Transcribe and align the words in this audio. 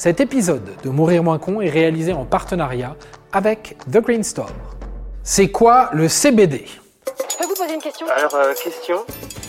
Cet 0.00 0.18
épisode 0.20 0.64
de 0.82 0.88
Mourir 0.88 1.22
moins 1.22 1.38
con 1.38 1.60
est 1.60 1.68
réalisé 1.68 2.14
en 2.14 2.24
partenariat 2.24 2.96
avec 3.32 3.76
The 3.92 3.98
Green 3.98 4.24
Store. 4.24 4.48
C'est 5.22 5.50
quoi 5.50 5.90
le 5.92 6.08
CBD 6.08 6.64
Je 7.04 7.36
peux 7.36 7.44
vous 7.44 7.54
poser 7.54 7.74
une 7.74 7.82
question? 7.82 8.06
Alors, 8.08 8.34
euh, 8.34 8.54
question? 8.54 8.96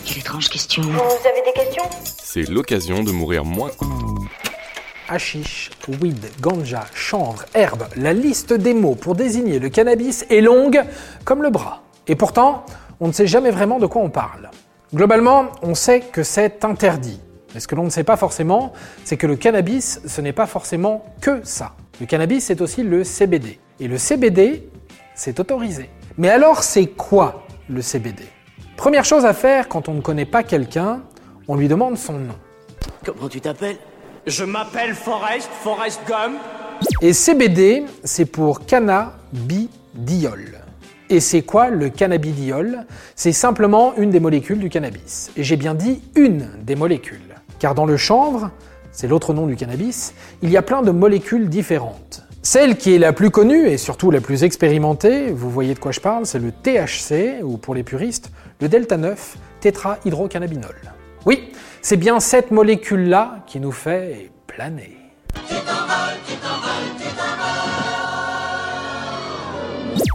Quelle 0.06 0.18
étrange 0.18 0.50
question. 0.50 0.82
Vous 0.84 0.90
avez 1.26 1.42
des 1.46 1.54
questions? 1.54 1.84
C'est 2.04 2.50
l'occasion 2.50 3.02
de 3.02 3.12
mourir 3.12 3.46
moins. 3.46 3.72
Hashish, 5.08 5.70
weed, 6.02 6.20
ganja, 6.42 6.84
chanvre, 6.94 7.46
herbe, 7.54 7.86
la 7.96 8.12
liste 8.12 8.52
des 8.52 8.74
mots 8.74 8.96
pour 8.96 9.16
désigner 9.16 9.58
le 9.58 9.70
cannabis 9.70 10.26
est 10.30 10.42
longue 10.42 10.84
comme 11.24 11.44
le 11.44 11.50
bras. 11.50 11.82
Et 12.08 12.18
pourtant, 12.18 12.66
on 13.00 13.08
ne 13.08 13.14
sait 13.14 13.26
jamais 13.26 13.52
vraiment 13.52 13.80
de 13.80 13.86
quoi 13.86 14.02
on 14.02 14.10
parle. 14.10 14.52
Globalement, 14.94 15.46
on 15.62 15.76
sait 15.76 16.02
que 16.02 16.24
c'est 16.24 16.66
interdit. 16.66 17.22
Mais 17.54 17.60
ce 17.60 17.68
que 17.68 17.76
l'on 17.76 17.84
ne 17.84 17.90
sait 17.90 18.04
pas 18.04 18.18
forcément, 18.18 18.74
c'est 19.04 19.18
que 19.18 19.28
le 19.28 19.36
cannabis, 19.36 20.02
ce 20.06 20.22
n'est 20.22 20.34
pas 20.34 20.48
forcément 20.48 21.06
que 21.22 21.42
ça. 21.44 21.74
Le 22.00 22.06
cannabis, 22.06 22.46
c'est 22.46 22.62
aussi 22.62 22.84
le 22.84 23.04
CBD. 23.04 23.60
Et 23.80 23.88
le 23.88 23.98
CBD, 23.98 24.70
c'est 25.16 25.40
autorisé. 25.40 25.90
Mais 26.18 26.30
alors, 26.30 26.64
c'est 26.64 26.88
quoi 26.88 27.46
le 27.70 27.82
CBD 27.82 28.24
Première 28.78 29.06
chose 29.06 29.26
à 29.26 29.34
faire 29.34 29.68
quand 29.68 29.90
on 29.90 29.94
ne 29.94 30.02
connaît 30.02 30.26
pas 30.26 30.44
quelqu'un, 30.44 31.02
on 31.48 31.56
lui 31.56 31.68
demande 31.68 31.98
son 31.98 32.14
nom. 32.14 32.36
Comment 33.06 33.30
tu 33.30 33.42
t'appelles? 33.42 33.78
Je 34.28 34.44
m'appelle 34.44 34.94
Forrest, 34.94 35.50
Forrest 35.62 36.02
Gump. 36.08 36.38
Et 37.02 37.14
CBD, 37.14 37.86
c'est 38.04 38.26
pour 38.26 38.66
cannabidiol. 38.66 40.60
Et 41.10 41.20
c'est 41.20 41.42
quoi 41.42 41.70
le 41.70 41.90
cannabidiol 41.90 42.86
C'est 43.16 43.34
simplement 43.34 43.94
une 43.98 44.12
des 44.12 44.20
molécules 44.20 44.60
du 44.60 44.70
cannabis. 44.70 45.32
Et 45.36 45.44
j'ai 45.44 45.58
bien 45.58 45.74
dit 45.74 46.02
une 46.16 46.50
des 46.64 46.76
molécules. 46.76 47.31
Car 47.62 47.76
dans 47.76 47.86
le 47.86 47.96
chanvre, 47.96 48.50
c'est 48.92 49.08
l'autre 49.08 49.36
nom 49.36 49.46
du 49.46 49.56
cannabis, 49.56 50.16
il 50.42 50.50
y 50.50 50.58
a 50.58 50.64
plein 50.64 50.82
de 50.82 50.90
molécules 50.90 51.48
différentes. 51.48 52.24
Celle 52.42 52.76
qui 52.76 52.96
est 52.96 52.98
la 52.98 53.14
plus 53.14 53.30
connue 53.30 53.68
et 53.68 53.78
surtout 53.78 54.10
la 54.10 54.20
plus 54.20 54.44
expérimentée, 54.44 55.30
vous 55.30 55.52
voyez 55.52 55.76
de 55.76 55.80
quoi 55.80 55.92
je 55.92 56.00
parle, 56.00 56.26
c'est 56.26 56.40
le 56.40 56.52
THC, 56.52 57.44
ou 57.44 57.58
pour 57.58 57.76
les 57.76 57.84
puristes, 57.84 58.32
le 58.62 58.68
delta 58.68 58.98
9 58.98 59.38
tétrahydrocannabinol. 59.60 60.74
Oui, 61.28 61.52
c'est 61.84 61.98
bien 61.98 62.20
cette 62.20 62.50
molécule-là 62.50 63.44
qui 63.46 63.60
nous 63.60 63.72
fait 63.72 64.32
planer. 64.48 64.98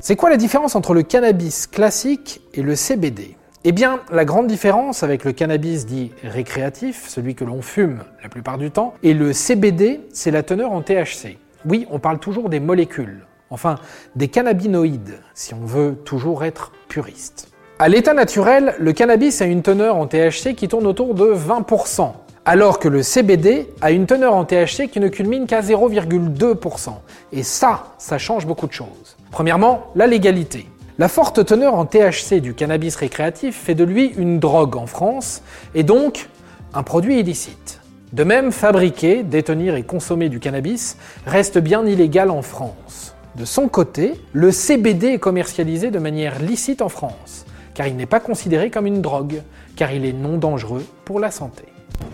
C'est 0.01 0.17
quoi 0.17 0.31
la 0.31 0.37
différence 0.37 0.75
entre 0.75 0.95
le 0.95 1.05
cannabis 1.05 1.69
classique 1.69 2.41
et 2.55 2.63
le 2.63 2.75
CBD 2.75 3.37
Eh 3.69 3.73
bien, 3.73 3.99
la 4.13 4.25
grande 4.25 4.47
différence 4.47 5.03
avec 5.03 5.25
le 5.25 5.33
cannabis 5.33 5.87
dit 5.87 6.13
récréatif, 6.23 7.09
celui 7.09 7.35
que 7.35 7.43
l'on 7.43 7.63
fume 7.63 8.05
la 8.23 8.29
plupart 8.29 8.59
du 8.59 8.71
temps, 8.71 8.95
et 9.03 9.13
le 9.13 9.33
CBD, 9.33 10.03
c'est 10.13 10.31
la 10.31 10.45
teneur 10.45 10.71
en 10.71 10.83
THC. 10.83 11.37
Oui, 11.65 11.85
on 11.91 11.99
parle 11.99 12.21
toujours 12.21 12.49
des 12.49 12.61
molécules, 12.61 13.27
enfin 13.51 13.75
des 14.15 14.29
cannabinoïdes, 14.29 15.19
si 15.35 15.53
on 15.53 15.65
veut 15.65 15.97
toujours 16.05 16.45
être 16.45 16.71
puriste. 16.87 17.49
À 17.81 17.89
l'état 17.89 18.15
naturel, 18.15 18.77
le 18.79 18.93
cannabis 18.93 19.43
a 19.43 19.47
une 19.47 19.63
teneur 19.63 19.97
en 19.97 20.07
THC 20.07 20.55
qui 20.55 20.69
tourne 20.69 20.87
autour 20.87 21.15
de 21.15 21.35
20%, 21.35 22.13
alors 22.45 22.79
que 22.79 22.87
le 22.87 23.03
CBD 23.03 23.67
a 23.81 23.91
une 23.91 24.07
teneur 24.07 24.37
en 24.37 24.45
THC 24.45 24.87
qui 24.89 25.01
ne 25.01 25.09
culmine 25.09 25.47
qu'à 25.47 25.61
0,2%. 25.61 26.91
Et 27.33 27.43
ça, 27.43 27.97
ça 27.99 28.17
change 28.17 28.47
beaucoup 28.47 28.69
de 28.69 28.73
choses. 28.73 29.17
Premièrement, 29.33 29.89
la 29.97 30.07
légalité. 30.07 30.69
La 30.99 31.09
forte 31.09 31.45
teneur 31.45 31.75
en 31.75 31.85
THC 31.85 32.41
du 32.41 32.55
cannabis 32.55 32.97
récréatif 32.97 33.55
fait 33.55 33.75
de 33.75 33.85
lui 33.85 34.15
une 34.17 34.41
drogue 34.41 34.77
en 34.77 34.87
France, 34.87 35.43
et 35.75 35.83
donc 35.83 36.31
un 36.73 36.83
produit 36.83 37.21
illicite. 37.21 37.83
De 38.15 38.25
même, 38.25 38.51
fabriquer, 38.51 39.23
détenir 39.23 39.77
et 39.77 39.83
consommer 39.83 40.31
du 40.31 40.41
cannabis 40.41 40.97
reste 41.27 41.59
bien 41.59 41.85
illégal 41.85 42.31
en 42.31 42.41
France. 42.41 43.15
De 43.35 43.45
son 43.45 43.69
côté, 43.69 44.15
le 44.33 44.51
CBD 44.51 45.09
est 45.09 45.19
commercialisé 45.19 45.91
de 45.91 45.99
manière 45.99 46.39
licite 46.41 46.81
en 46.81 46.89
France, 46.89 47.45
car 47.75 47.87
il 47.87 47.97
n'est 47.97 48.07
pas 48.07 48.21
considéré 48.21 48.71
comme 48.71 48.87
une 48.87 49.03
drogue, 49.03 49.43
car 49.77 49.93
il 49.93 50.07
est 50.07 50.15
non 50.15 50.39
dangereux 50.39 50.87
pour 51.05 51.21
la 51.21 51.31
santé. 51.31 51.65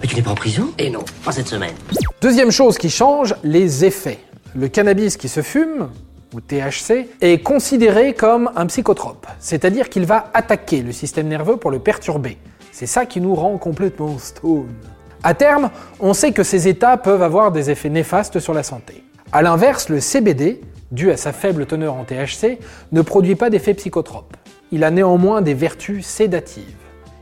Mais 0.01 0.09
tu 0.09 0.17
n'es 0.17 0.23
pas 0.23 0.33
en 0.33 0.35
prison? 0.35 0.71
Et 0.79 0.91
non, 0.91 1.05
pas 1.25 1.31
cette 1.31 1.47
semaine. 1.47 1.75
Deuxième 2.21 2.51
chose 2.51 2.79
qui 2.79 2.91
change, 2.91 3.37
les 3.45 3.85
effets. 3.85 4.19
Le 4.57 4.67
cannabis 4.67 5.17
qui 5.17 5.29
se 5.29 5.41
fume, 5.41 5.89
ou 6.33 6.41
THC, 6.41 7.09
est 7.21 7.43
considéré 7.43 8.15
comme 8.15 8.51
un 8.57 8.67
psychotrope, 8.67 9.27
c'est-à-dire 9.39 9.89
qu'il 9.89 10.07
va 10.07 10.31
attaquer 10.35 10.83
le 10.83 10.93
système 10.93 11.29
nerveux 11.29 11.57
pour 11.57 11.71
le 11.71 11.79
perturber. 11.79 12.39
C'est 12.71 12.87
ça 12.87 13.07
qui 13.07 13.21
nous 13.21 13.35
rend 13.35 13.59
complètement 13.59 14.19
stone. 14.19 14.75
À 15.23 15.35
terme, 15.35 15.71
on 16.01 16.15
sait 16.15 16.33
que 16.33 16.43
ces 16.43 16.67
états 16.69 16.97
peuvent 16.97 17.23
avoir 17.23 17.53
des 17.53 17.71
effets 17.71 17.91
néfastes 17.91 18.41
sur 18.41 18.55
la 18.55 18.63
santé. 18.63 19.05
A 19.31 19.43
l'inverse, 19.43 19.89
le 19.89 20.01
CBD, 20.01 20.61
dû 20.91 21.11
à 21.11 21.17
sa 21.17 21.33
faible 21.33 21.67
teneur 21.67 21.95
en 21.95 22.05
THC, 22.05 22.59
ne 22.93 23.03
produit 23.03 23.37
pas 23.37 23.51
d'effets 23.51 23.75
psychotropes. 23.75 24.37
Il 24.73 24.85
a 24.85 24.91
néanmoins 24.91 25.43
des 25.43 25.55
vertus 25.55 26.05
sédatives. 26.05 26.77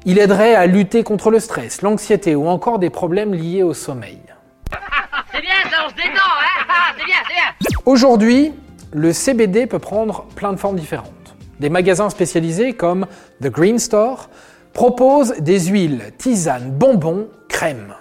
Il 0.06 0.19
aiderait 0.19 0.54
à 0.54 0.66
lutter 0.66 1.03
contre 1.03 1.31
le 1.31 1.41
stress, 1.41 1.82
l'anxiété 1.82 2.34
ou 2.34 2.49
encore 2.49 2.78
des 2.78 2.91
problèmes 2.91 3.34
liés 3.34 3.62
au 3.62 3.75
sommeil. 3.75 4.19
C'est 5.32 5.41
bien, 5.41 5.50
ça, 5.70 5.84
on 5.87 5.91
se 5.91 5.94
détend, 5.94 6.10
hein 6.15 6.94
C'est 6.99 7.04
bien, 7.04 7.16
c'est 7.28 7.69
bien 7.69 7.78
Aujourd'hui, 7.87 8.53
le 8.92 9.12
CBD 9.12 9.66
peut 9.66 9.78
prendre 9.78 10.26
plein 10.34 10.52
de 10.52 10.58
formes 10.58 10.76
différentes. 10.76 11.36
Des 11.60 11.68
magasins 11.68 12.10
spécialisés 12.10 12.72
comme 12.72 13.06
The 13.42 13.48
Green 13.48 13.78
Store 13.78 14.30
proposent 14.72 15.34
des 15.40 15.60
huiles, 15.66 16.12
tisanes, 16.18 16.70
bonbons, 16.70 17.28
crèmes. 17.48 17.94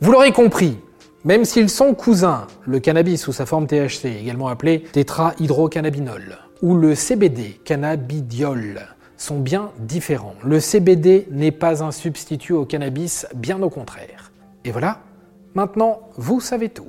Vous 0.00 0.12
l'aurez 0.12 0.32
compris, 0.32 0.78
même 1.24 1.44
s'ils 1.44 1.70
sont 1.70 1.94
cousins, 1.94 2.46
le 2.66 2.80
cannabis 2.80 3.22
sous 3.22 3.32
sa 3.32 3.46
forme 3.46 3.66
THC, 3.66 4.06
également 4.06 4.48
appelé 4.48 4.82
tétrahydrocannabinol, 4.92 6.38
ou 6.62 6.76
le 6.76 6.94
CBD, 6.94 7.60
cannabidiol, 7.64 8.86
sont 9.16 9.38
bien 9.38 9.70
différents. 9.78 10.34
Le 10.44 10.60
CBD 10.60 11.26
n'est 11.30 11.52
pas 11.52 11.82
un 11.82 11.90
substitut 11.90 12.52
au 12.52 12.64
cannabis, 12.64 13.26
bien 13.34 13.62
au 13.62 13.70
contraire. 13.70 14.30
Et 14.64 14.70
voilà, 14.70 15.00
maintenant 15.54 16.00
vous 16.16 16.40
savez 16.40 16.68
tout. 16.68 16.88